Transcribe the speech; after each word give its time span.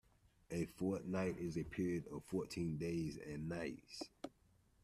A 0.49 0.65
fortnight 0.65 1.37
is 1.37 1.59
a 1.59 1.63
period 1.63 2.07
of 2.07 2.23
fourteen 2.25 2.75
days 2.75 3.17
and 3.19 3.47
nights 3.47 4.01